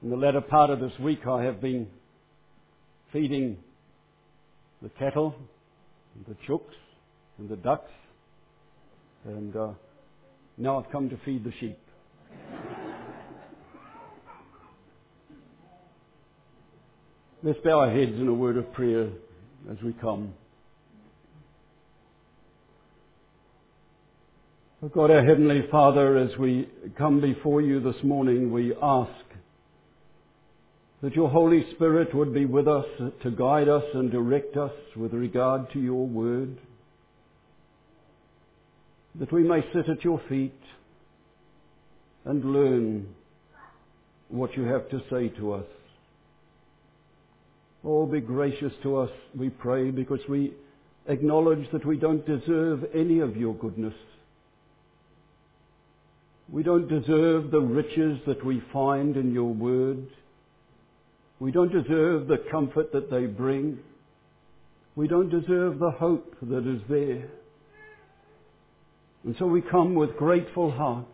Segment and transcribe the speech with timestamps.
[0.00, 1.88] In the latter part of this week, I have been
[3.12, 3.56] feeding
[4.80, 5.34] the cattle,
[6.14, 6.74] and the chooks,
[7.38, 7.90] and the ducks,
[9.24, 9.68] and uh,
[10.56, 11.78] now I've come to feed the sheep.
[17.42, 19.08] Let's bow our heads in a word of prayer
[19.68, 20.32] as we come.
[24.80, 29.10] Oh God, our Heavenly Father, as we come before you this morning, we ask
[31.02, 32.86] that your Holy Spirit would be with us
[33.22, 36.58] to guide us and direct us with regard to your word,
[39.14, 40.58] that we may sit at your feet
[42.24, 43.06] and learn
[44.28, 45.64] what you have to say to us.
[47.84, 50.52] Oh, be gracious to us, we pray, because we
[51.06, 53.94] acknowledge that we don't deserve any of your goodness.
[56.50, 60.06] We don't deserve the riches that we find in your word.
[61.40, 63.78] We don't deserve the comfort that they bring.
[64.96, 67.28] We don't deserve the hope that is there.
[69.24, 71.06] And so we come with grateful hearts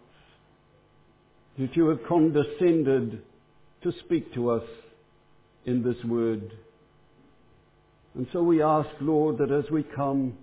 [1.58, 3.22] that you have condescended
[3.82, 4.64] to speak to us
[5.66, 6.50] in this word.
[8.14, 10.36] And so we ask, Lord, that as we come,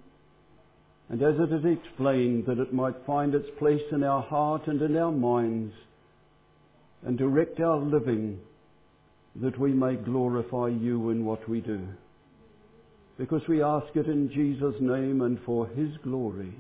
[1.10, 4.82] and as it is explained, that it might find its place in our heart and
[4.82, 5.74] in our minds,
[7.04, 8.40] and direct our living,
[9.36, 11.88] that we may glorify you in what we do.
[13.18, 16.54] Because we ask it in Jesus' name and for his glory.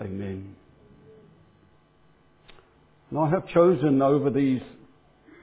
[0.00, 0.54] Amen.
[3.10, 4.62] And I have chosen over these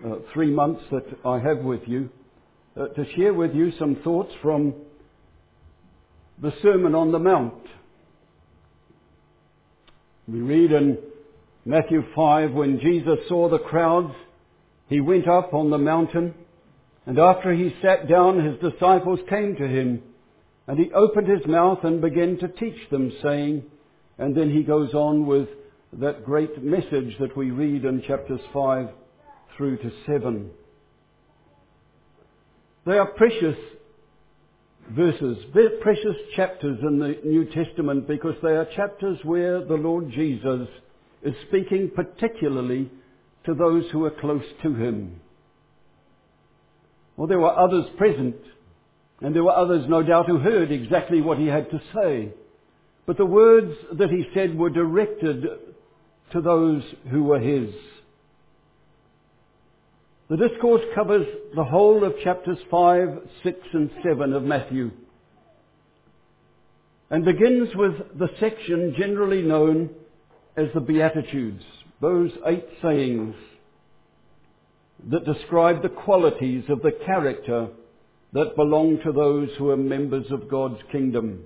[0.06, 2.10] uh, three months that I have with you
[2.76, 4.74] uh, to share with you some thoughts from
[6.42, 7.54] the Sermon on the Mount.
[10.28, 10.98] We read in
[11.66, 14.14] Matthew 5 when Jesus saw the crowds,
[14.92, 16.34] he went up on the mountain,
[17.06, 20.04] and after he sat down, his disciples came to him,
[20.68, 23.64] and he opened his mouth and began to teach them, saying,
[24.18, 25.48] and then he goes on with
[25.94, 28.90] that great message that we read in chapters 5
[29.56, 30.50] through to 7.
[32.86, 33.56] They are precious
[34.90, 35.38] verses,
[35.82, 40.68] precious chapters in the New Testament because they are chapters where the Lord Jesus
[41.24, 42.92] is speaking particularly
[43.46, 45.20] to those who were close to him.
[47.18, 48.36] Well, there were others present,
[49.22, 52.34] and there were others, no doubt, who heard exactly what he had to say.
[53.06, 55.46] But the words that he said were directed
[56.32, 57.74] to those who were his.
[60.30, 64.92] The discourse covers the whole of chapters 5, 6 and 7 of Matthew
[67.12, 69.90] and begins with the section generally known
[70.56, 71.64] as the Beatitudes,
[72.02, 73.36] those eight sayings
[75.10, 77.68] that describe the qualities of the character
[78.34, 81.44] that belong to those who are members of God's kingdom.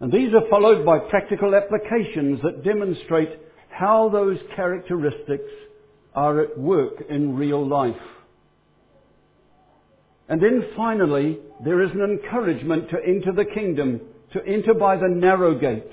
[0.00, 3.38] And these are followed by practical applications that demonstrate
[3.68, 5.52] how those characteristics
[6.14, 7.94] are at work in real life.
[10.28, 14.00] And then finally, there is an encouragement to enter the kingdom,
[14.32, 15.90] to enter by the narrow gate.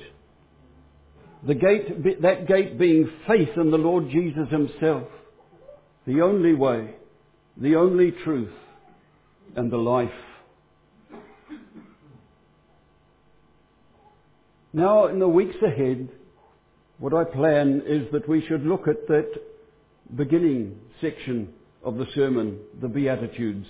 [1.46, 5.08] The gate, that gate being faith in the Lord Jesus himself.
[6.06, 6.96] The only way,
[7.58, 8.54] the only truth,
[9.56, 10.10] and the life.
[14.74, 16.10] Now, in the weeks ahead,
[17.00, 19.32] what I plan is that we should look at that
[20.16, 21.54] beginning section
[21.84, 23.68] of the sermon, the Beatitudes.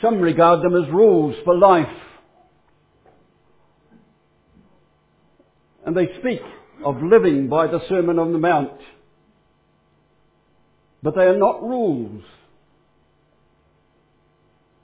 [0.00, 1.86] Some regard them as rules for life.
[5.84, 6.40] And they speak
[6.84, 8.78] of living by the Sermon on the Mount.
[11.02, 12.22] But they are not rules.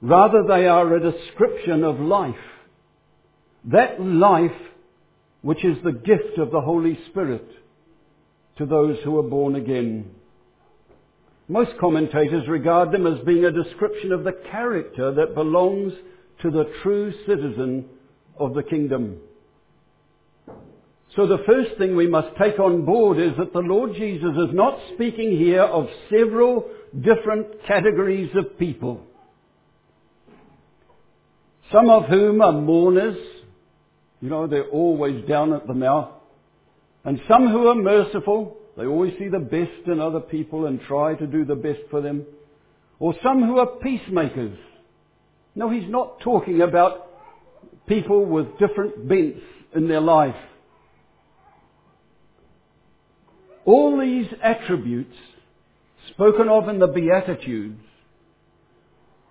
[0.00, 2.34] Rather, they are a description of life.
[3.64, 4.50] That life
[5.42, 7.46] which is the gift of the Holy Spirit
[8.58, 10.10] to those who are born again.
[11.48, 15.92] Most commentators regard them as being a description of the character that belongs
[16.42, 17.86] to the true citizen
[18.38, 19.18] of the kingdom.
[21.16, 24.54] So the first thing we must take on board is that the Lord Jesus is
[24.54, 26.68] not speaking here of several
[27.00, 29.04] different categories of people.
[31.72, 33.18] Some of whom are mourners,
[34.20, 36.10] you know, they're always down at the mouth.
[37.04, 41.14] And some who are merciful, they always see the best in other people and try
[41.14, 42.26] to do the best for them.
[42.98, 44.58] Or some who are peacemakers.
[45.54, 47.06] No, he's not talking about
[47.86, 49.40] people with different bents
[49.74, 50.36] in their life.
[53.68, 55.14] All these attributes
[56.14, 57.82] spoken of in the Beatitudes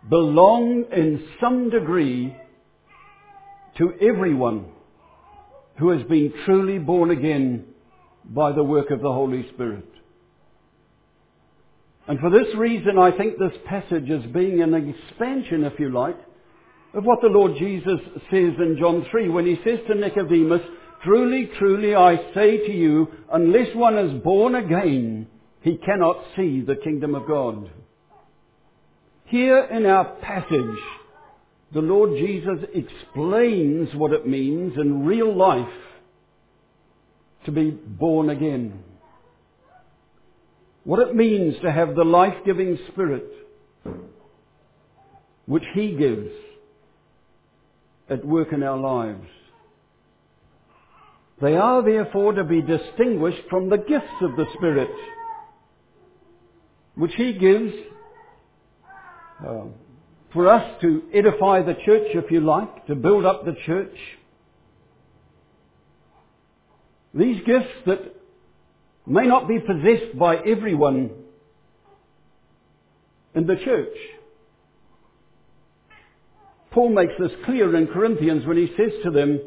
[0.08, 2.38] belong in some degree
[3.80, 4.68] to everyone
[5.80, 7.66] who has been truly born again
[8.26, 9.90] by the work of the Holy Spirit.
[12.08, 16.20] And for this reason, I think this passage is being an expansion, if you like,
[16.94, 18.00] of what the Lord Jesus
[18.30, 20.62] says in John 3 when he says to Nicodemus,
[21.04, 25.28] Truly, truly, I say to you, unless one is born again,
[25.62, 27.70] he cannot see the kingdom of God.
[29.26, 30.80] Here in our passage,
[31.74, 35.68] the Lord Jesus explains what it means in real life
[37.46, 38.84] to be born again.
[40.84, 43.26] What it means to have the life-giving Spirit
[45.46, 46.32] which He gives
[48.10, 49.28] at work in our lives.
[51.42, 54.90] They are therefore to be distinguished from the gifts of the Spirit,
[56.96, 57.74] which He gives
[59.48, 59.66] uh,
[60.34, 63.96] for us to edify the church, if you like, to build up the church.
[67.14, 68.16] These gifts that
[69.06, 71.12] may not be possessed by everyone
[73.36, 73.96] in the church.
[76.72, 79.40] Paul makes this clear in Corinthians when he says to them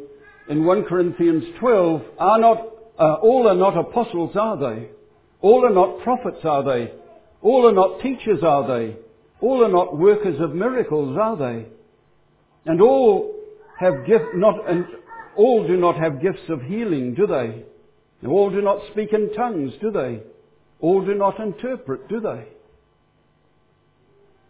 [0.51, 2.59] in 1 Corinthians 12, are not,
[2.99, 4.89] uh, all are not apostles, are they?
[5.41, 6.93] All are not prophets, are they?
[7.41, 8.97] All are not teachers, are they?
[9.41, 11.67] All are not workers of miracles, are they?
[12.67, 13.33] And all
[13.79, 14.85] have gift, not, and
[15.37, 17.65] all do not have gifts of healing, do they?
[18.27, 20.21] All do not speak in tongues, do they?
[20.81, 22.49] All do not interpret, do they?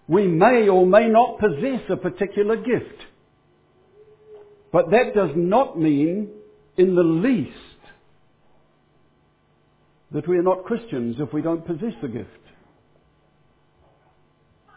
[0.09, 3.05] We may or may not possess a particular gift.
[4.73, 6.29] But that does not mean
[6.77, 7.57] in the least
[10.13, 12.29] that we are not Christians if we don't possess the gift.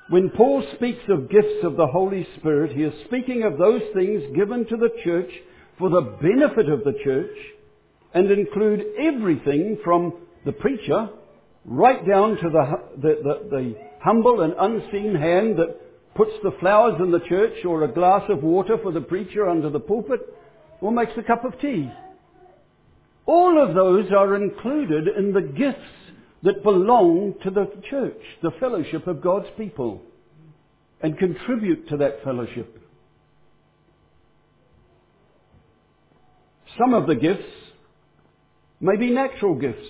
[0.10, 4.22] When Paul speaks of gifts of the Holy Spirit, he is speaking of those things
[4.36, 5.32] given to the church
[5.80, 7.36] for the benefit of the church
[8.14, 10.14] and include everything from
[10.46, 11.10] the preacher
[11.66, 15.80] right down to the, the, the, the humble and unseen hand that
[16.16, 19.70] puts the flowers in the church or a glass of water for the preacher under
[19.70, 20.22] the pulpit
[20.82, 21.92] or makes a cup of tea.
[23.26, 25.80] All of those are included in the gifts
[26.44, 30.02] that belong to the church, the fellowship of God's people,
[31.02, 32.80] and contribute to that fellowship.
[36.78, 37.44] Some of the gifts
[38.82, 39.88] may be natural gifts,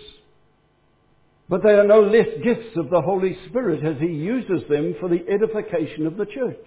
[1.54, 5.08] but they are no less gifts of the Holy Spirit as He uses them for
[5.08, 6.66] the edification of the church.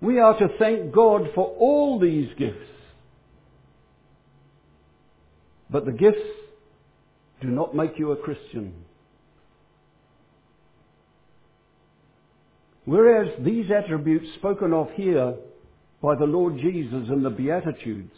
[0.00, 2.70] We are to thank God for all these gifts.
[5.68, 6.20] But the gifts
[7.40, 8.74] do not make you a Christian.
[12.84, 15.34] Whereas these attributes spoken of here
[16.00, 18.12] by the Lord Jesus in the Beatitudes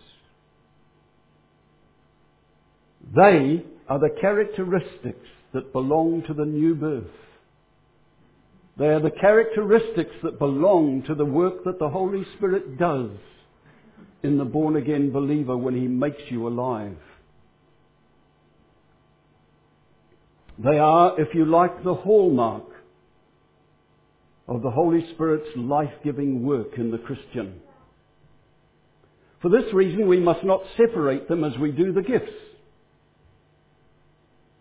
[3.16, 7.04] they are the characteristics that belong to the new birth.
[8.78, 13.10] They are the characteristics that belong to the work that the Holy Spirit does
[14.22, 16.96] in the born again believer when he makes you alive.
[20.58, 22.64] They are, if you like, the hallmark
[24.48, 27.60] of the Holy Spirit's life-giving work in the Christian.
[29.40, 32.32] For this reason, we must not separate them as we do the gifts.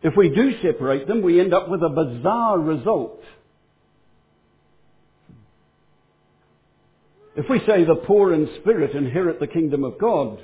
[0.04, 3.22] If we do separate them, we end up with a bizarre result.
[7.36, 10.40] If we say the poor in spirit inherit the kingdom of God,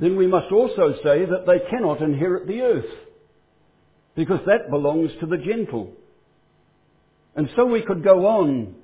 [0.00, 2.90] then we must also say that they cannot inherit the earth,
[4.14, 5.92] because that belongs to the gentle.
[7.34, 8.74] And so we could go on.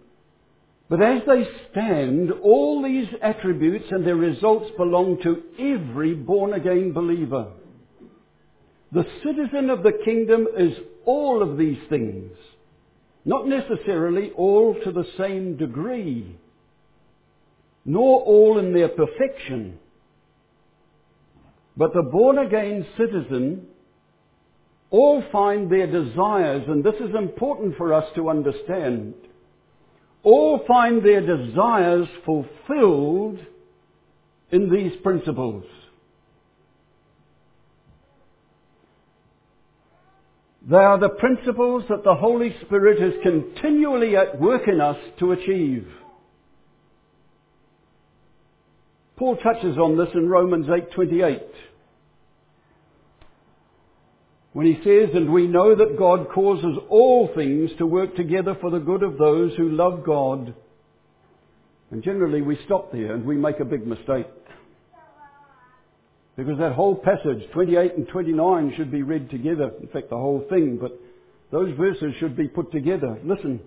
[0.89, 6.93] But as they stand, all these attributes and their results belong to every born again
[6.93, 7.49] believer.
[8.93, 10.73] The citizen of the kingdom is
[11.05, 12.33] all of these things.
[13.25, 16.37] Not necessarily all to the same degree,
[17.85, 19.79] nor all in their perfection.
[21.77, 23.67] But the born again citizen
[24.91, 29.15] all find their desires, and this is important for us to understand,
[30.23, 33.39] all find their desires fulfilled
[34.51, 35.65] in these principles.
[40.71, 45.33] They are the principles that the Holy Spirit is continually at work in us to
[45.33, 45.87] achieve.
[49.17, 51.43] Paul touches on this in Romans 8:28.
[54.59, 58.73] when he says, And we know that God causes all things to work together for
[58.73, 60.53] the good of those who love God.
[61.93, 64.27] And generally we stop there and we make a big mistake.
[66.39, 69.73] Because that whole passage, 28 and 29, should be read together.
[69.83, 70.93] In fact, the whole thing, but
[71.51, 73.19] those verses should be put together.
[73.25, 73.59] Listen.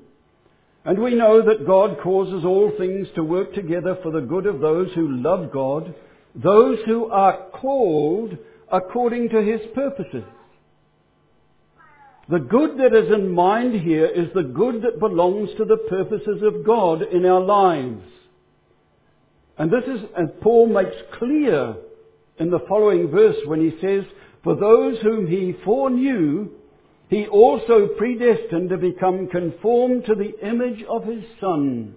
[0.86, 4.62] And we know that God causes all things to work together for the good of
[4.62, 5.94] those who love God,
[6.34, 8.38] those who are called
[8.72, 10.24] according to His purposes.
[12.30, 16.42] The good that is in mind here is the good that belongs to the purposes
[16.42, 18.06] of God in our lives.
[19.58, 21.76] And this is, and Paul makes clear
[22.42, 24.04] in the following verse when he says,
[24.44, 26.50] For those whom he foreknew,
[27.08, 31.96] he also predestined to become conformed to the image of his Son,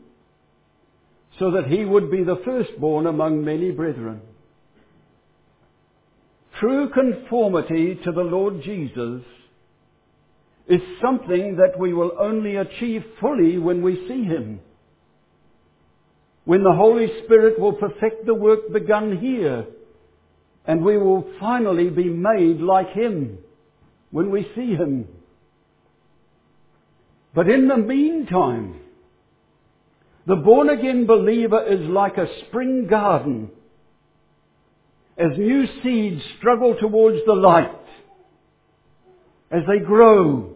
[1.39, 4.21] so that he would be the firstborn among many brethren.
[6.61, 9.23] True conformity to the Lord Jesus
[10.69, 14.61] is something that we will only achieve fully when we see Him.
[16.45, 19.67] When the Holy Spirit will perfect the work begun here,
[20.67, 23.39] and we will finally be made like Him
[24.11, 25.09] when we see Him.
[27.35, 28.81] But in the meantime,
[30.27, 33.51] the born again believer is like a spring garden.
[35.19, 37.71] As new seeds struggle towards the light,
[39.51, 40.55] as they grow,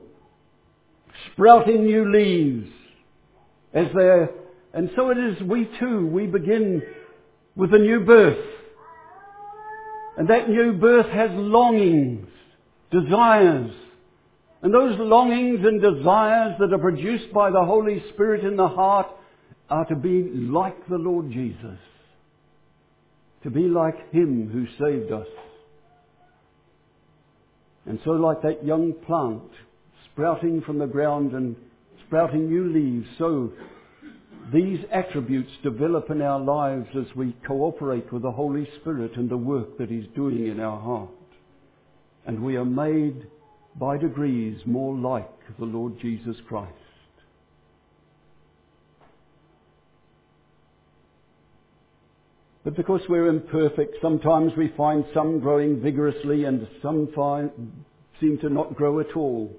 [1.32, 2.68] sprouting new leaves,
[3.72, 4.26] as they
[4.72, 6.82] and so it is we too, we begin
[7.56, 8.38] with a new birth.
[10.18, 12.26] And that new birth has longings,
[12.90, 13.70] desires.
[14.62, 19.06] And those longings and desires that are produced by the Holy Spirit in the heart
[19.70, 21.78] are to be like the Lord Jesus.
[23.44, 25.28] To be like Him who saved us.
[27.86, 29.48] And so like that young plant
[30.10, 31.54] sprouting from the ground and
[32.04, 33.52] sprouting new leaves, so
[34.52, 39.36] these attributes develop in our lives as we cooperate with the Holy Spirit and the
[39.36, 41.10] work that He's doing in our heart.
[42.26, 43.26] And we are made
[43.76, 46.72] by degrees more like the Lord Jesus Christ.
[52.64, 57.50] But because we're imperfect, sometimes we find some growing vigorously and some find,
[58.20, 59.54] seem to not grow at all.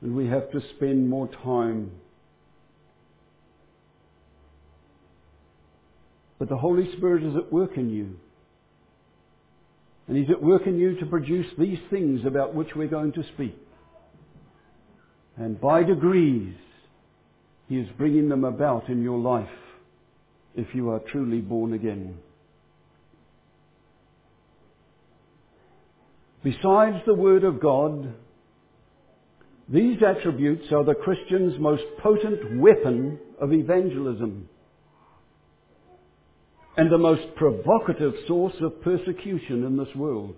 [0.00, 1.92] And we have to spend more time
[6.42, 8.16] But the Holy Spirit is at work in you.
[10.08, 13.22] And He's at work in you to produce these things about which we're going to
[13.34, 13.56] speak.
[15.36, 16.56] And by degrees,
[17.68, 19.46] He is bringing them about in your life
[20.56, 22.18] if you are truly born again.
[26.42, 28.14] Besides the Word of God,
[29.68, 34.48] these attributes are the Christian's most potent weapon of evangelism
[36.76, 40.34] and the most provocative source of persecution in this world.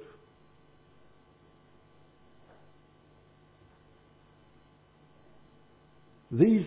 [6.32, 6.66] These,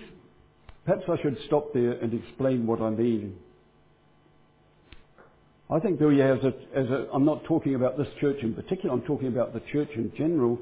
[0.86, 3.36] perhaps I should stop there and explain what I mean.
[5.70, 9.02] I think as a, as a, I'm not talking about this church in particular, I'm
[9.02, 10.58] talking about the church in general,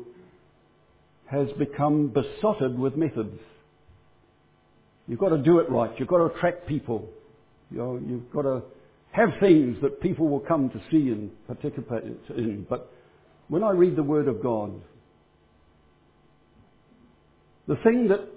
[1.28, 3.40] has become besotted with methods.
[5.08, 5.92] You've got to do it right.
[6.00, 7.08] You've got to attract people.
[7.70, 8.64] You know, you've got to
[9.16, 12.04] have things that people will come to see and participate
[12.38, 12.66] in.
[12.70, 12.92] But
[13.48, 14.74] when I read the Word of God,
[17.68, 18.28] the thing that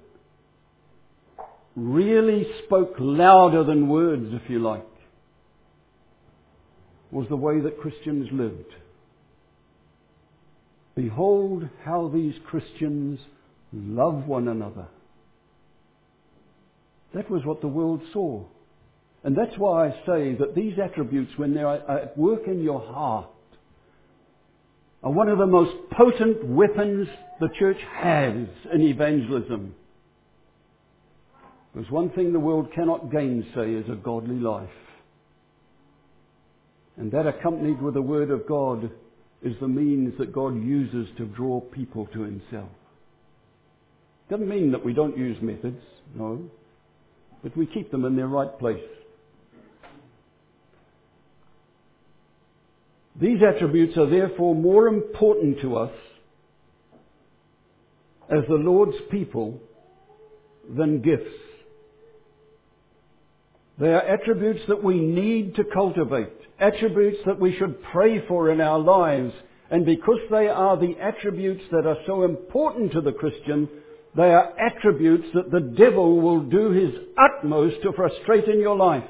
[1.74, 4.86] really spoke louder than words, if you like,
[7.10, 8.72] was the way that Christians lived.
[10.94, 13.18] Behold how these Christians
[13.72, 14.86] love one another.
[17.14, 18.44] That was what the world saw.
[19.24, 23.28] And that's why I say that these attributes, when they're at work in your heart,
[25.02, 27.08] are one of the most potent weapons
[27.40, 28.34] the church has
[28.72, 29.74] in evangelism.
[31.74, 34.68] There's one thing the world cannot gainsay is a godly life.
[36.96, 38.90] And that accompanied with the Word of God
[39.42, 42.68] is the means that God uses to draw people to Himself.
[44.28, 45.80] Doesn't mean that we don't use methods,
[46.14, 46.42] no.
[47.42, 48.82] But we keep them in their right place.
[53.20, 55.92] These attributes are therefore more important to us
[58.30, 59.60] as the Lord's people
[60.76, 61.34] than gifts.
[63.80, 68.60] They are attributes that we need to cultivate, attributes that we should pray for in
[68.60, 69.32] our lives,
[69.70, 73.68] And because they are the attributes that are so important to the Christian,
[74.16, 79.04] they are attributes that the devil will do his utmost to frustrate in your life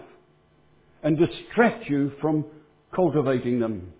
[1.03, 2.45] and distract you from
[2.95, 3.93] cultivating them.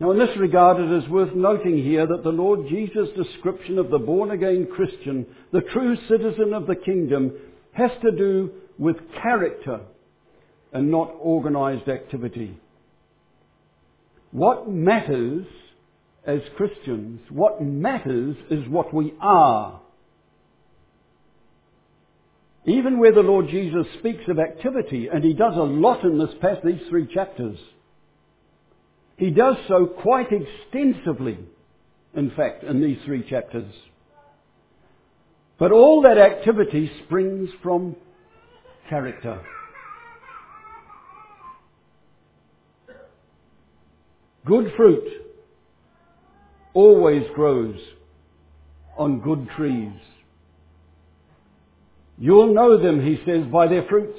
[0.00, 3.90] Now, in this regard, it is worth noting here that the Lord Jesus' description of
[3.90, 7.32] the born again Christian, the true citizen of the kingdom,
[7.72, 9.80] has to do with character
[10.72, 12.56] and not organized activity.
[14.30, 15.46] What matters
[16.24, 19.80] as Christians, what matters is what we are.
[22.66, 26.34] Even where the Lord Jesus speaks of activity, and he does a lot in this
[26.40, 27.58] past these three chapters,
[29.18, 31.38] he does so quite extensively,
[32.14, 33.72] in fact, in these three chapters.
[35.58, 37.96] But all that activity springs from
[38.88, 39.44] character.
[44.46, 45.04] Good fruit
[46.72, 47.76] always grows
[48.96, 49.92] on good trees.
[52.18, 54.18] You'll know them, he says, by their fruits.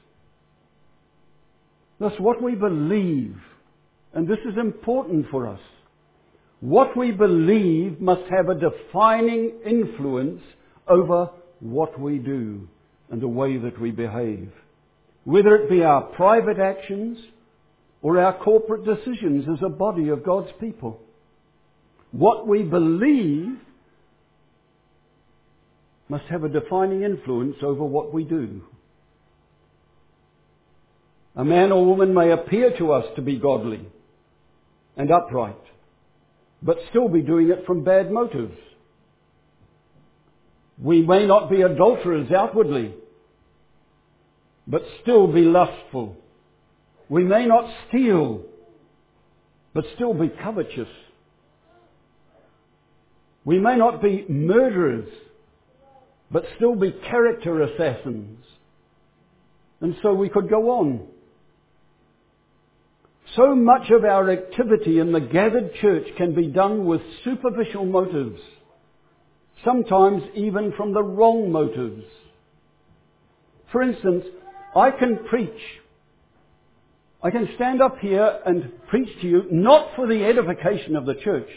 [2.01, 3.35] Thus, what we believe,
[4.15, 5.59] and this is important for us,
[6.59, 10.41] what we believe must have a defining influence
[10.87, 11.29] over
[11.59, 12.67] what we do
[13.11, 14.51] and the way that we behave.
[15.25, 17.19] Whether it be our private actions
[18.01, 20.99] or our corporate decisions as a body of God's people.
[22.09, 23.59] What we believe
[26.09, 28.63] must have a defining influence over what we do.
[31.35, 33.85] A man or woman may appear to us to be godly
[34.97, 35.61] and upright,
[36.61, 38.57] but still be doing it from bad motives.
[40.81, 42.93] We may not be adulterers outwardly,
[44.67, 46.17] but still be lustful
[47.11, 48.41] we may not steal,
[49.73, 50.87] but still be covetous.
[53.43, 55.09] We may not be murderers,
[56.31, 58.45] but still be character assassins.
[59.81, 61.05] And so we could go on.
[63.35, 68.41] So much of our activity in the gathered church can be done with superficial motives,
[69.63, 72.03] sometimes even from the wrong motives.
[73.71, 74.25] For instance,
[74.75, 75.61] I can preach
[77.23, 81.13] I can stand up here and preach to you not for the edification of the
[81.13, 81.47] church,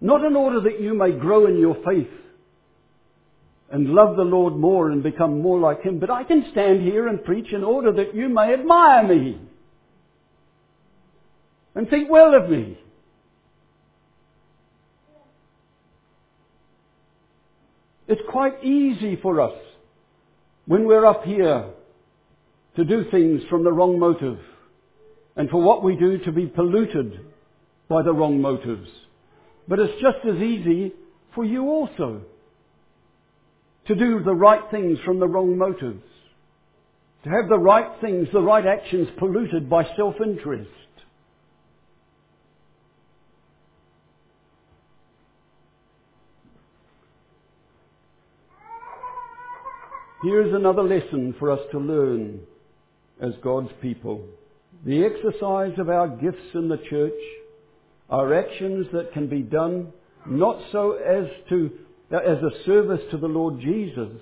[0.00, 2.08] not in order that you may grow in your faith
[3.70, 7.08] and love the Lord more and become more like Him, but I can stand here
[7.08, 9.40] and preach in order that you may admire me
[11.74, 12.78] and think well of me.
[18.08, 19.58] It's quite easy for us
[20.66, 21.66] when we're up here
[22.76, 24.38] to do things from the wrong motive
[25.36, 27.20] and for what we do to be polluted
[27.88, 28.88] by the wrong motives.
[29.68, 30.92] But it's just as easy
[31.34, 32.22] for you also
[33.86, 36.04] to do the right things from the wrong motives.
[37.24, 40.70] To have the right things, the right actions polluted by self-interest.
[50.22, 52.40] Here's another lesson for us to learn
[53.20, 54.24] as God's people
[54.84, 57.12] the exercise of our gifts in the church
[58.10, 59.92] are actions that can be done
[60.26, 61.70] not so as to
[62.10, 64.12] as a service to the Lord Jesus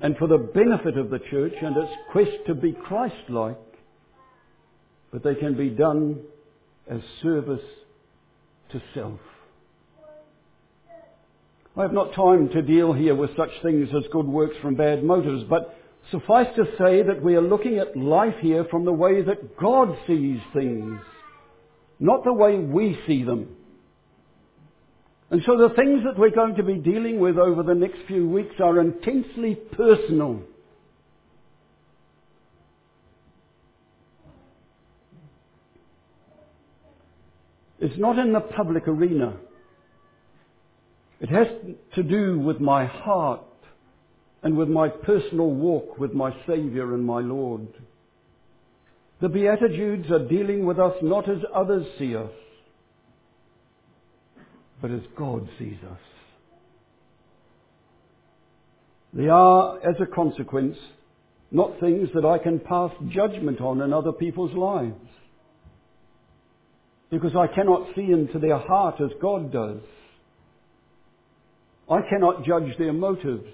[0.00, 3.56] and for the benefit of the church and its quest to be Christ-like,
[5.12, 6.20] but they can be done
[6.90, 7.60] as service
[8.72, 9.20] to self.
[11.76, 15.02] I have not time to deal here with such things as good works from bad
[15.02, 15.78] motives, but
[16.10, 19.96] Suffice to say that we are looking at life here from the way that God
[20.06, 21.00] sees things,
[21.98, 23.56] not the way we see them.
[25.30, 28.28] And so the things that we're going to be dealing with over the next few
[28.28, 30.42] weeks are intensely personal.
[37.80, 39.36] It's not in the public arena.
[41.22, 41.46] It has
[41.94, 43.44] to do with my heart
[44.42, 47.68] and with my personal walk with my Saviour and my Lord.
[49.20, 52.32] The Beatitudes are dealing with us not as others see us,
[54.80, 55.98] but as God sees us.
[59.14, 60.76] They are, as a consequence,
[61.52, 64.98] not things that I can pass judgment on in other people's lives.
[67.10, 69.82] Because I cannot see into their heart as God does.
[71.90, 73.48] I cannot judge their motives.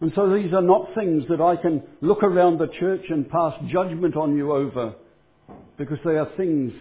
[0.00, 3.54] And so these are not things that I can look around the church and pass
[3.70, 4.94] judgment on you over,
[5.76, 6.72] because they are things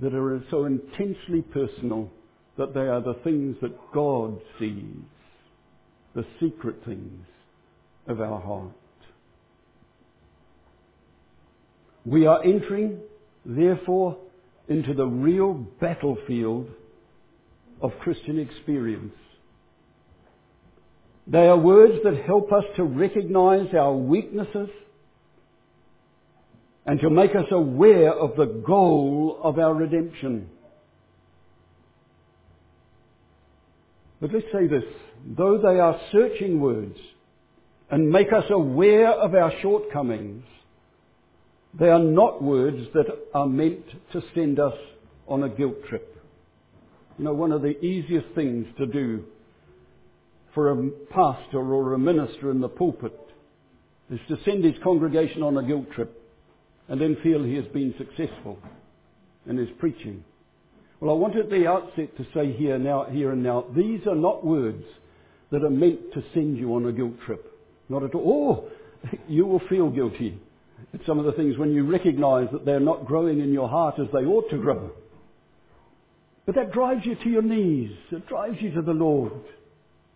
[0.00, 2.10] that are so intensely personal
[2.58, 4.96] that they are the things that God sees,
[6.14, 7.24] the secret things
[8.08, 8.72] of our heart.
[12.04, 13.00] We are entering,
[13.44, 14.16] therefore,
[14.68, 16.68] into the real battlefield
[17.80, 19.14] of Christian experience.
[21.26, 24.68] They are words that help us to recognize our weaknesses
[26.86, 30.48] and to make us aware of the goal of our redemption.
[34.20, 34.84] But let's say this,
[35.36, 36.96] though they are searching words
[37.90, 40.44] and make us aware of our shortcomings,
[41.78, 44.74] they are not words that are meant to send us
[45.28, 46.15] on a guilt trip.
[47.18, 49.24] You know, one of the easiest things to do
[50.54, 53.18] for a pastor or a minister in the pulpit
[54.10, 56.22] is to send his congregation on a guilt trip
[56.88, 58.58] and then feel he has been successful
[59.46, 60.24] in his preaching.
[61.00, 64.14] Well, I want at the outset to say here now, here and now, these are
[64.14, 64.84] not words
[65.50, 67.52] that are meant to send you on a guilt trip.
[67.88, 68.68] Not at all.
[68.68, 70.38] Oh, you will feel guilty
[70.94, 73.98] at some of the things when you recognize that they're not growing in your heart
[73.98, 74.90] as they ought to grow.
[76.46, 77.90] But that drives you to your knees.
[78.12, 79.32] It drives you to the Lord.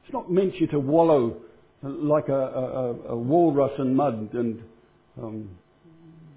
[0.05, 1.37] It's not meant you to wallow
[1.83, 4.63] like a, a, a walrus in mud and,
[5.21, 5.51] um,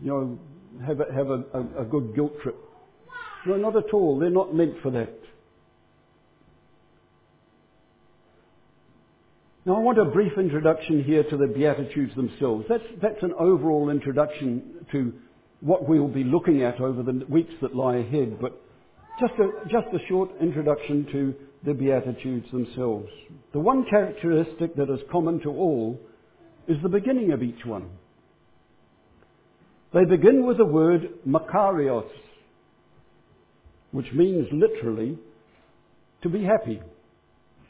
[0.01, 0.39] you know,
[0.85, 2.57] have, a, have a, a good guilt trip.
[3.45, 4.19] No, not at all.
[4.19, 5.13] They're not meant for that.
[9.65, 12.65] Now I want a brief introduction here to the Beatitudes themselves.
[12.67, 15.13] That's, that's an overall introduction to
[15.61, 18.59] what we'll be looking at over the weeks that lie ahead, but
[19.19, 21.33] just a, just a short introduction to
[21.65, 23.09] the Beatitudes themselves.
[23.53, 25.99] The one characteristic that is common to all
[26.67, 27.89] is the beginning of each one.
[29.93, 32.09] They begin with the word makarios,
[33.91, 35.17] which means literally
[36.23, 36.81] to be happy.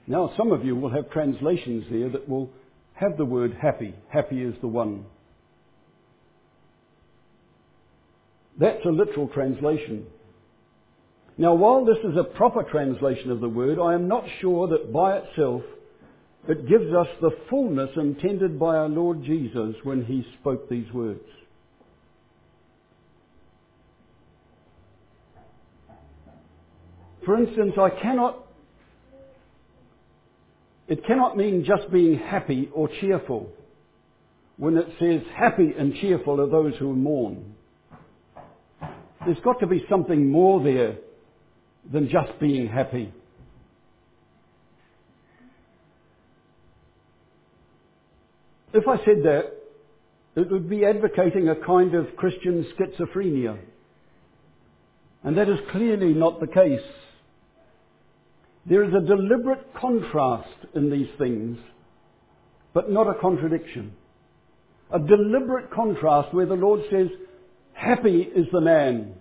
[0.08, 2.50] Now, some of you will have translations there that will
[2.94, 3.94] have the word happy.
[4.10, 5.06] Happy is the one.
[8.60, 10.06] That's a literal translation.
[11.38, 14.94] Now, while this is a proper translation of the word, I am not sure that
[14.94, 15.64] by itself
[16.48, 21.22] it gives us the fullness intended by our Lord Jesus when he spoke these words.
[27.26, 28.46] For instance, I cannot,
[30.88, 33.50] it cannot mean just being happy or cheerful
[34.58, 37.56] when it says happy and cheerful are those who mourn.
[39.26, 40.98] There's got to be something more there
[41.92, 43.14] than just being happy.
[48.74, 49.52] If I said that,
[50.36, 53.60] it would be advocating a kind of Christian schizophrenia.
[55.24, 56.82] And that is clearly not the case.
[58.66, 61.58] There is a deliberate contrast in these things,
[62.74, 63.94] but not a contradiction.
[64.92, 67.08] A deliberate contrast where the Lord says,
[67.74, 69.16] Happy is the man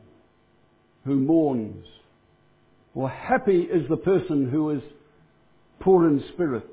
[1.04, 1.84] who mourns,
[2.94, 4.82] or happy is the person who is
[5.80, 6.68] poor in spirit.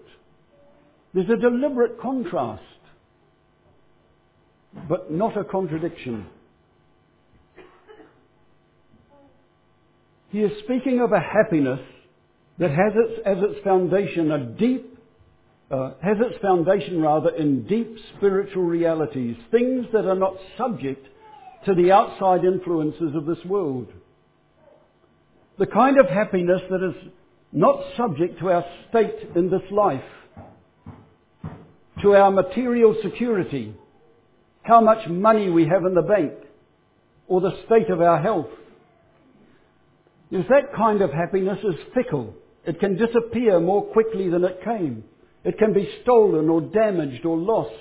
[1.13, 2.63] There's a deliberate contrast,
[4.87, 6.27] but not a contradiction.
[10.29, 11.79] He is speaking of a happiness
[12.59, 14.99] that has its, as its foundation a deep,
[15.71, 21.07] uh, has its foundation rather in deep spiritual realities, things that are not subject
[21.65, 23.87] to the outside influences of this world.
[25.59, 27.11] The kind of happiness that is
[27.51, 30.01] not subject to our state in this life,
[32.01, 33.75] to our material security,
[34.63, 36.31] how much money we have in the bank,
[37.27, 38.47] or the state of our health.
[40.31, 42.33] Is that kind of happiness is fickle.
[42.65, 45.03] It can disappear more quickly than it came.
[45.43, 47.73] It can be stolen or damaged or lost.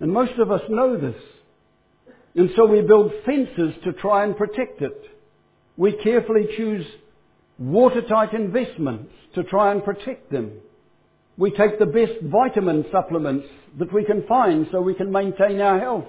[0.00, 1.20] And most of us know this.
[2.34, 5.15] And so we build fences to try and protect it.
[5.76, 6.86] We carefully choose
[7.58, 10.52] watertight investments to try and protect them.
[11.36, 13.46] We take the best vitamin supplements
[13.78, 16.06] that we can find so we can maintain our health.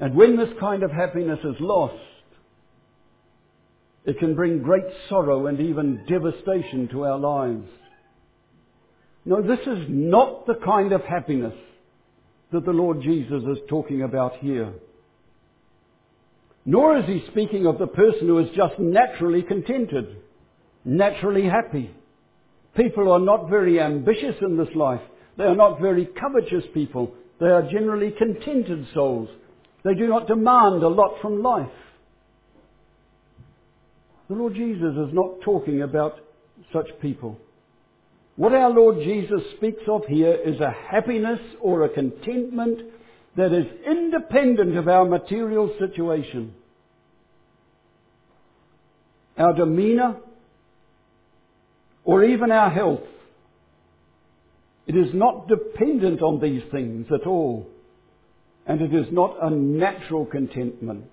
[0.00, 1.96] And when this kind of happiness is lost,
[4.04, 7.68] it can bring great sorrow and even devastation to our lives.
[9.24, 11.54] No, this is not the kind of happiness
[12.52, 14.72] that the Lord Jesus is talking about here.
[16.64, 20.16] Nor is he speaking of the person who is just naturally contented,
[20.84, 21.90] naturally happy.
[22.76, 25.00] People are not very ambitious in this life.
[25.36, 27.14] They are not very covetous people.
[27.40, 29.28] They are generally contented souls.
[29.84, 31.68] They do not demand a lot from life.
[34.28, 36.18] The Lord Jesus is not talking about
[36.72, 37.38] such people.
[38.38, 42.78] What our Lord Jesus speaks of here is a happiness or a contentment
[43.36, 46.54] that is independent of our material situation.
[49.36, 50.18] Our demeanour,
[52.04, 53.02] or even our health.
[54.86, 57.66] It is not dependent on these things at all.
[58.68, 61.10] And it is not a natural contentment,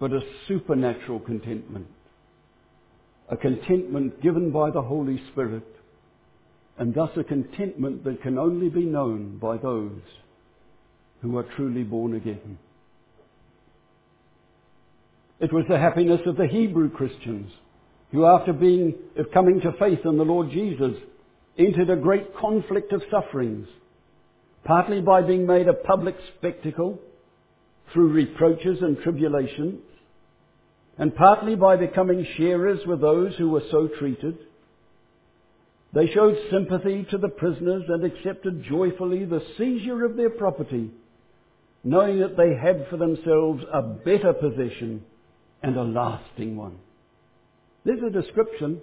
[0.00, 1.88] but a supernatural contentment.
[3.28, 5.66] A contentment given by the Holy Spirit,
[6.78, 10.00] and thus a contentment that can only be known by those
[11.22, 12.58] who are truly born again.
[15.40, 17.50] It was the happiness of the Hebrew Christians
[18.12, 18.94] who, after being,
[19.32, 20.94] coming to faith in the Lord Jesus,
[21.58, 23.66] entered a great conflict of sufferings
[24.64, 26.98] partly by being made a public spectacle
[27.92, 29.80] through reproaches and tribulations,
[30.98, 34.38] and partly by becoming sharers with those who were so treated.
[35.92, 40.90] They showed sympathy to the prisoners and accepted joyfully the seizure of their property,
[41.82, 45.04] knowing that they had for themselves a better possession
[45.62, 46.78] and a lasting one.
[47.84, 48.80] This is a description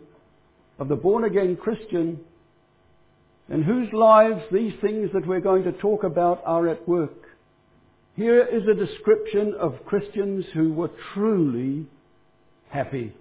[0.80, 2.20] of the born again Christian
[3.50, 7.12] in whose lives these things that we're going to talk about are at work.
[8.16, 11.88] Here is a description of Christians who were truly
[12.72, 13.14] happy,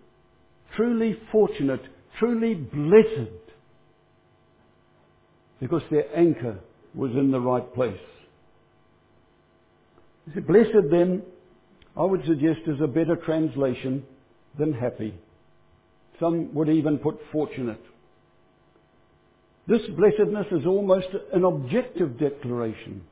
[0.76, 1.82] truly fortunate,
[2.18, 3.30] truly blessed,
[5.60, 6.58] because their anchor
[6.94, 8.00] was in the right place.
[10.46, 11.22] Blessed then,
[11.96, 14.04] I would suggest is a better translation
[14.58, 15.14] than happy.
[16.20, 17.80] Some would even put fortunate.
[19.66, 23.02] This blessedness is almost an objective declaration.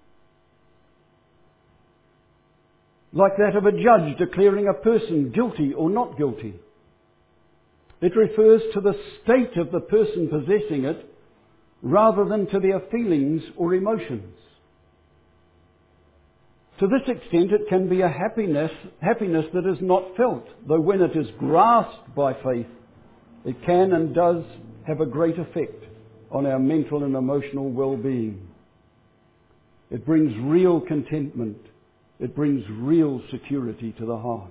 [3.13, 6.55] Like that of a judge declaring a person guilty or not guilty.
[8.01, 11.05] It refers to the state of the person possessing it
[11.83, 14.35] rather than to their feelings or emotions.
[16.81, 21.01] To this extent, it can be a happiness, happiness that is not felt, though when
[21.01, 22.69] it is grasped by faith,
[23.45, 24.45] it can and does
[24.87, 25.85] have a great effect
[26.31, 28.47] on our mental and emotional well-being.
[29.91, 31.59] It brings real contentment.
[32.21, 34.51] It brings real security to the heart.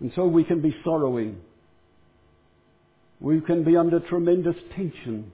[0.00, 1.40] And so we can be sorrowing.
[3.20, 5.30] We can be under tremendous tension.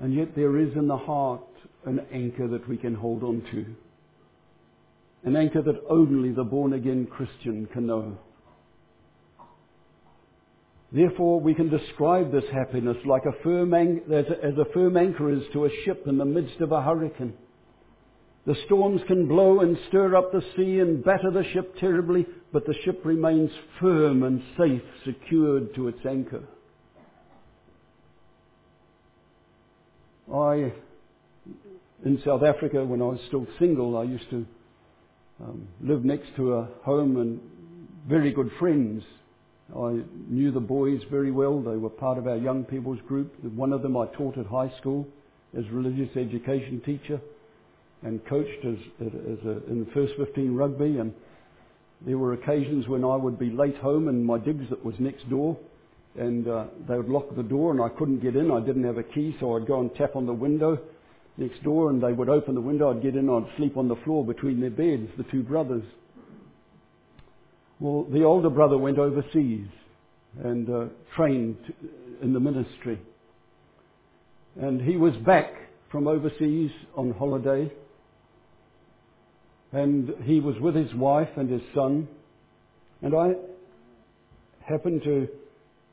[0.00, 1.42] And yet there is in the heart
[1.86, 3.66] an anchor that we can hold on to.
[5.24, 8.18] An anchor that only the born again Christian can know.
[10.90, 14.96] Therefore, we can describe this happiness like a firm an- as, a, as a firm
[14.96, 17.32] anchor is to a ship in the midst of a hurricane.
[18.44, 22.66] The storms can blow and stir up the sea and batter the ship terribly, but
[22.66, 23.50] the ship remains
[23.80, 26.42] firm and safe, secured to its anchor.
[30.32, 30.72] I,
[32.04, 34.46] in South Africa, when I was still single, I used to
[35.40, 37.40] um, live next to a home and
[38.08, 39.04] very good friends
[39.74, 41.60] I knew the boys very well.
[41.60, 43.32] They were part of our young people's group.
[43.42, 45.06] One of them I taught at high school
[45.56, 47.20] as religious education teacher
[48.02, 50.98] and coached as, as a, in the first 15 rugby.
[50.98, 51.12] And
[52.04, 55.28] there were occasions when I would be late home in my digs that was next
[55.30, 55.56] door.
[56.18, 58.50] And uh, they would lock the door and I couldn't get in.
[58.50, 60.78] I didn't have a key, so I'd go and tap on the window
[61.36, 62.90] next door and they would open the window.
[62.90, 65.84] I'd get in, I'd sleep on the floor between their beds, the two brothers.
[67.80, 69.66] Well, the older brother went overseas
[70.42, 70.84] and uh,
[71.16, 71.56] trained
[72.22, 73.00] in the ministry.
[74.60, 75.52] And he was back
[75.90, 77.72] from overseas on holiday.
[79.72, 82.08] And he was with his wife and his son.
[83.00, 83.32] And I
[84.64, 85.28] happened to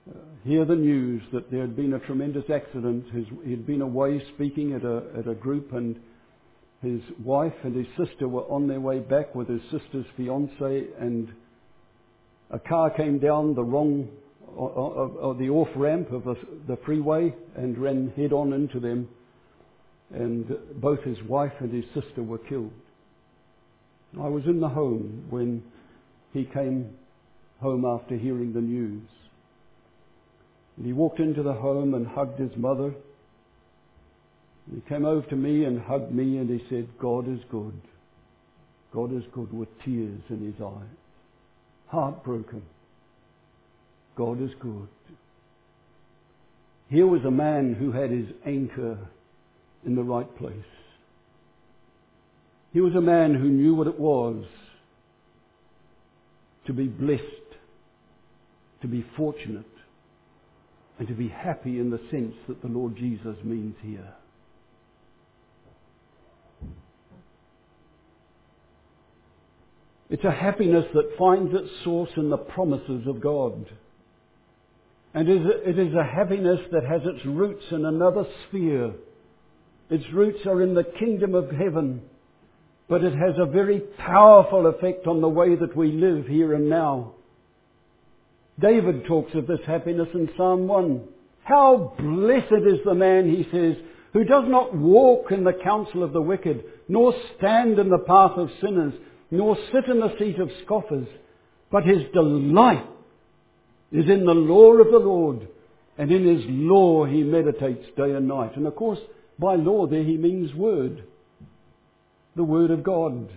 [0.09, 0.13] uh,
[0.43, 3.05] hear the news that there had been a tremendous accident.
[3.43, 5.95] He had been away speaking at a, at a group, and
[6.81, 11.29] his wife and his sister were on their way back with his sister's fiance, and
[12.51, 14.07] a car came down the wrong,
[14.55, 16.23] or, the off ramp of
[16.67, 19.07] the freeway and ran head on into them,
[20.13, 22.71] and both his wife and his sister were killed.
[24.17, 25.63] I was in the home when
[26.33, 26.89] he came
[27.61, 29.07] home after hearing the news.
[30.77, 32.93] And he walked into the home and hugged his mother.
[34.67, 37.79] And he came over to me and hugged me and he said, God is good.
[38.93, 40.97] God is good with tears in his eyes.
[41.87, 42.63] Heartbroken.
[44.15, 44.87] God is good.
[46.89, 48.97] Here was a man who had his anchor
[49.85, 50.55] in the right place.
[52.71, 54.45] He was a man who knew what it was
[56.67, 57.23] to be blessed,
[58.81, 59.65] to be fortunate,
[60.99, 64.13] and to be happy in the sense that the Lord Jesus means here.
[70.11, 73.65] It's a happiness that finds its source in the promises of God.
[75.13, 78.93] And it is a happiness that has its roots in another sphere.
[79.89, 82.01] Its roots are in the kingdom of heaven,
[82.89, 86.69] but it has a very powerful effect on the way that we live here and
[86.69, 87.13] now.
[88.59, 91.03] David talks of this happiness in Psalm 1.
[91.43, 93.75] How blessed is the man, he says,
[94.11, 98.31] who does not walk in the counsel of the wicked, nor stand in the path
[98.37, 98.93] of sinners,
[99.29, 101.07] nor sit in the seat of scoffers,
[101.71, 102.85] but his delight
[103.91, 105.47] is in the law of the Lord,
[105.97, 108.55] and in his law he meditates day and night.
[108.55, 108.99] And of course,
[109.37, 111.03] by law there he means word,
[112.39, 113.29] the word of God.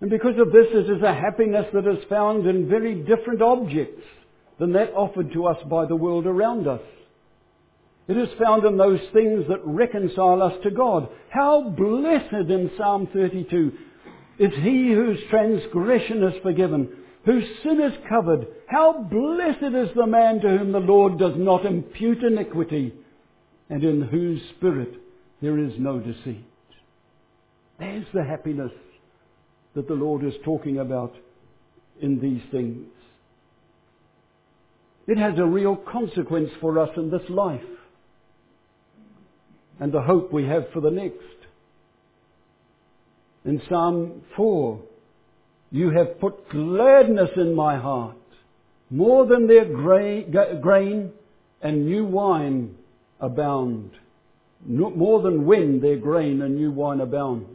[0.00, 4.02] And because of this, it is a happiness that is found in very different objects
[4.58, 6.80] than that offered to us by the world around us.
[8.08, 11.10] It is found in those things that reconcile us to God.
[11.28, 13.72] How blessed in Psalm 32
[14.38, 16.88] is he whose transgression is forgiven,
[17.26, 18.46] whose sin is covered.
[18.66, 22.94] How blessed is the man to whom the Lord does not impute iniquity,
[23.68, 24.94] and in whose spirit
[25.42, 26.47] there is no deceit.
[27.78, 28.72] There's the happiness
[29.74, 31.14] that the Lord is talking about
[32.00, 32.86] in these things.
[35.06, 37.60] It has a real consequence for us in this life
[39.80, 41.16] and the hope we have for the next.
[43.44, 44.80] In Psalm 4,
[45.70, 48.16] you have put gladness in my heart,
[48.90, 51.12] more than their grain
[51.62, 52.74] and new wine
[53.20, 53.92] abound.
[54.66, 57.46] More than when their grain and new wine abound.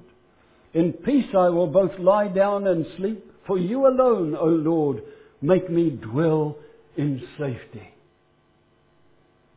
[0.74, 5.04] In peace I will both lie down and sleep, for you alone, O Lord,
[5.42, 6.58] make me dwell
[6.98, 7.90] in safety.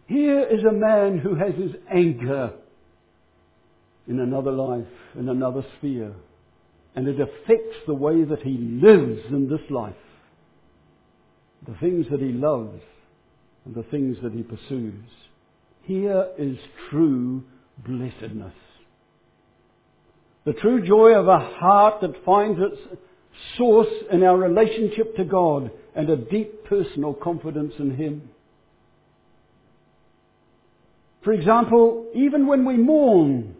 [0.06, 2.52] Here is a man who has his anchor
[4.06, 4.86] in another life,
[5.18, 6.12] in another sphere.
[6.94, 9.94] And it affects the way that he lives in this life.
[11.66, 12.80] The things that he loves
[13.64, 15.04] and the things that he pursues.
[15.82, 16.56] Here is
[16.90, 17.42] true
[17.84, 18.54] blessedness.
[20.46, 23.00] The true joy of a heart that finds its
[23.58, 28.30] source in our relationship to God and a deep personal confidence in Him.
[31.24, 33.56] For example, even when we mourn,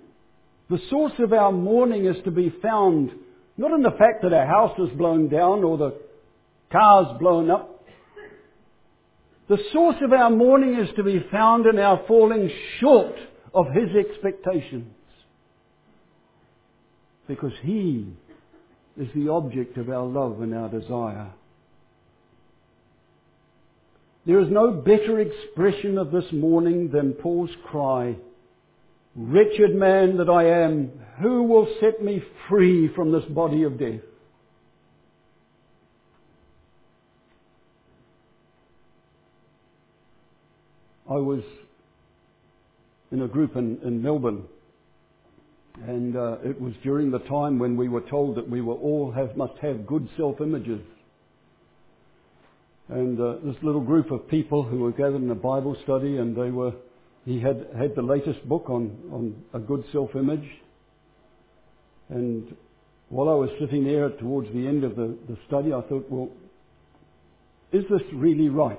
[0.70, 3.11] the source of our mourning is to be found
[3.57, 5.94] not in the fact that our house is blown down or the
[6.70, 7.85] car's blown up.
[9.49, 13.16] The source of our mourning is to be found in our falling short
[13.53, 14.95] of His expectations.
[17.28, 18.06] Because He
[18.96, 21.30] is the object of our love and our desire.
[24.26, 28.16] There is no better expression of this mourning than Paul's cry,
[29.14, 30.90] Wretched man that I am,
[31.22, 34.00] who will set me free from this body of death?
[41.08, 41.40] I was
[43.10, 44.42] in a group in, in Melbourne,
[45.84, 49.12] and uh, it was during the time when we were told that we were all
[49.12, 50.80] have, must have good self-images.
[52.88, 56.36] And uh, this little group of people who were gathered in a Bible study, and
[56.36, 56.72] they were
[57.24, 60.48] he had had the latest book on, on a good self-image.
[62.09, 62.57] And
[63.09, 66.30] while I was sitting there towards the end of the, the study, I thought, well,
[67.72, 68.78] is this really right?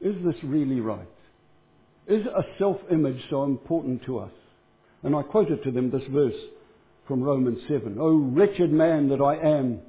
[0.00, 1.06] Is this really right?
[2.08, 4.32] Is a self-image so important to us?
[5.02, 6.34] And I quoted to them this verse
[7.08, 7.96] from Romans 7.
[8.00, 9.80] Oh, wretched man that I am,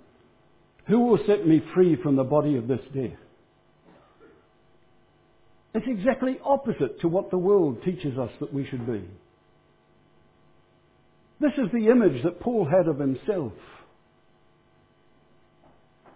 [0.87, 3.17] who will set me free from the body of this death?
[5.75, 9.03] It's exactly opposite to what the world teaches us that we should be.
[11.39, 13.53] This is the image that Paul had of himself.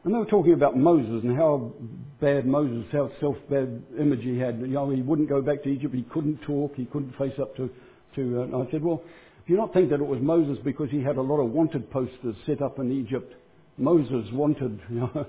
[0.03, 1.73] And they were talking about Moses and how
[2.21, 4.61] bad Moses, how self-bad image he had.
[4.61, 5.93] You know, he wouldn't go back to Egypt.
[5.93, 6.75] He couldn't talk.
[6.75, 7.69] He couldn't face up to.
[8.15, 9.01] To uh, and I said, well,
[9.45, 11.89] Do you not think that it was Moses because he had a lot of wanted
[11.89, 13.33] posters set up in Egypt?
[13.77, 15.25] Moses wanted, you know.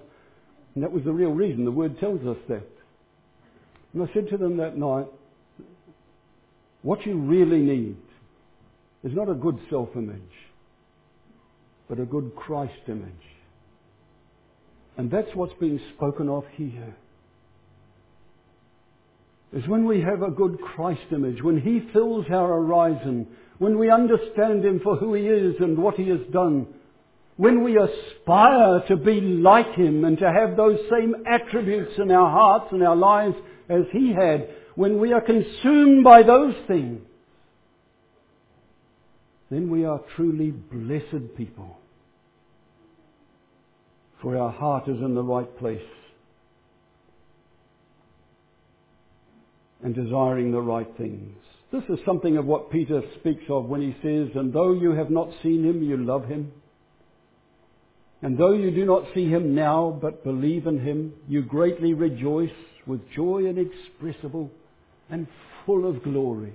[0.75, 1.65] And that was the real reason.
[1.65, 2.67] The word tells us that.
[3.95, 5.07] And I said to them that night,
[6.83, 7.97] what you really need
[9.03, 10.21] is not a good self-image,
[11.89, 13.13] but a good Christ image.
[14.97, 16.97] And that's what's being spoken of here.
[19.53, 23.27] Is when we have a good Christ image, when He fills our horizon,
[23.59, 26.67] when we understand Him for who He is and what He has done,
[27.37, 32.31] when we aspire to be like Him and to have those same attributes in our
[32.31, 33.37] hearts and our lives
[33.71, 37.01] as He had, when we are consumed by those things,
[39.51, 41.79] then we are truly blessed people.
[44.21, 45.81] For our heart is in the right place
[49.83, 51.37] and desiring the right things.
[51.73, 55.11] This is something of what Peter speaks of when he says, And though you have
[55.11, 56.51] not seen him, you love him.
[58.23, 62.51] And though you do not see him now, but believe in him, you greatly rejoice
[62.87, 64.51] with joy inexpressible
[65.11, 65.29] and
[65.67, 66.55] full of glory.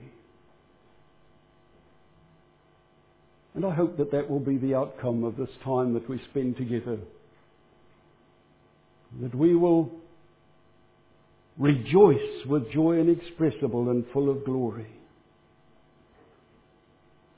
[3.56, 6.58] And I hope that that will be the outcome of this time that we spend
[6.58, 6.98] together.
[9.22, 9.92] That we will
[11.58, 14.88] rejoice with joy inexpressible and full of glory.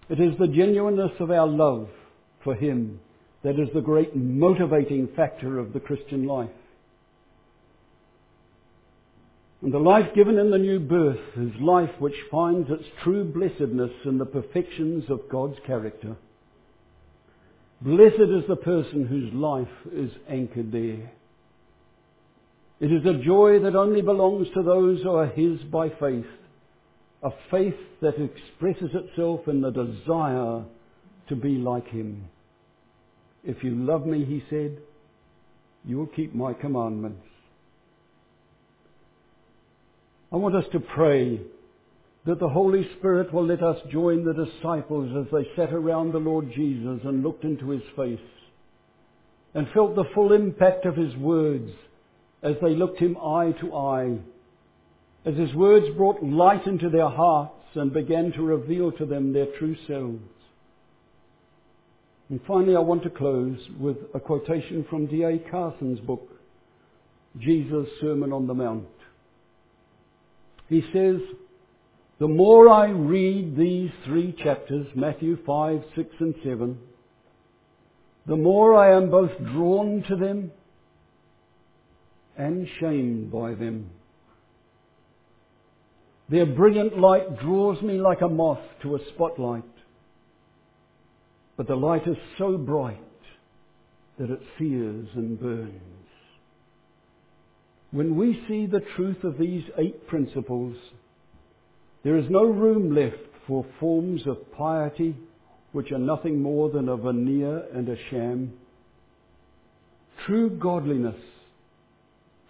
[0.09, 1.89] It is the genuineness of our love
[2.43, 2.99] for Him
[3.43, 6.49] that is the great motivating factor of the Christian life.
[9.61, 13.91] And the life given in the new birth is life which finds its true blessedness
[14.05, 16.15] in the perfections of God's character.
[17.81, 21.11] Blessed is the person whose life is anchored there.
[22.85, 26.27] It is a joy that only belongs to those who are His by faith,
[27.23, 27.73] a faith
[28.03, 30.63] that expresses itself in the desire
[31.27, 32.25] to be like Him.
[33.43, 34.77] If you love me, He said,
[35.83, 37.25] you will keep my commandments.
[40.31, 41.41] I want us to pray
[42.27, 46.19] that the Holy Spirit will let us join the disciples as they sat around the
[46.19, 48.19] Lord Jesus and looked into his face
[49.55, 51.71] and felt the full impact of his words
[52.45, 54.17] as they looked him eye to eye,
[55.25, 59.47] as his words brought light into their hearts and began to reveal to them their
[59.57, 60.21] true selves.
[62.29, 65.39] And finally, I want to close with a quotation from D.A.
[65.49, 66.29] Carson's book,
[67.39, 68.85] Jesus' Sermon on the Mount.
[70.69, 71.17] He says,
[72.19, 76.77] the more I read these three chapters, Matthew 5, 6 and 7,
[78.27, 80.51] the more I am both drawn to them
[82.37, 83.89] and shamed by them.
[86.29, 89.63] Their brilliant light draws me like a moth to a spotlight.
[91.57, 92.99] But the light is so bright
[94.17, 95.71] that it sears and burns.
[97.91, 100.75] When we see the truth of these eight principles,
[102.03, 103.17] there is no room left
[103.47, 105.15] for forms of piety
[105.71, 108.53] which are nothing more than a veneer and a sham.
[110.25, 111.19] True godliness,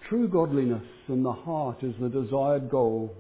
[0.10, 3.14] true godliness in the heart is the desired goal.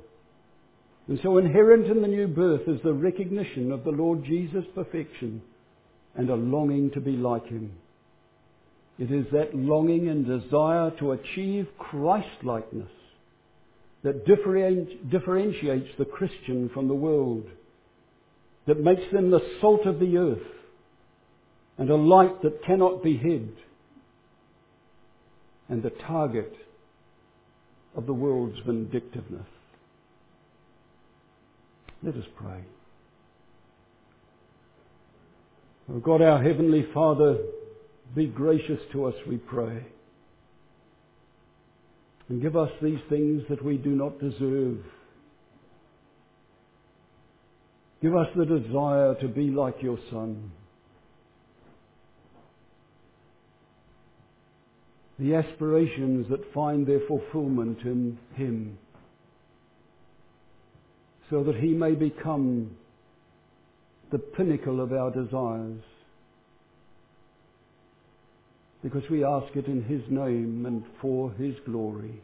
[1.07, 5.41] And so inherent in the new birth is the recognition of the Lord Jesus' perfection
[6.15, 7.73] and a longing to be like Him.
[8.97, 12.89] It is that longing and desire to achieve Christlikeness
[14.03, 17.45] that differentiates the Christian from the world,
[18.67, 20.47] that makes them the salt of the earth
[21.77, 23.51] and a light that cannot be hid,
[25.67, 26.53] and the target
[27.95, 29.47] of the world's vindictiveness.
[32.03, 32.63] Let us pray.
[35.91, 37.37] Oh God, our Heavenly Father,
[38.15, 39.85] be gracious to us, we pray.
[42.27, 44.79] And give us these things that we do not deserve.
[48.01, 50.51] Give us the desire to be like your Son.
[55.19, 58.77] The aspirations that find their fulfillment in Him.
[61.29, 62.75] So that He may become
[64.11, 65.81] the pinnacle of our desires
[68.83, 72.21] because we ask it in His name and for His glory.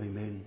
[0.00, 0.44] Amen.